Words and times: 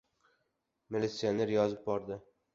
Militsioner 0.95 1.53
yozib 1.57 1.87
bordi. 1.93 2.21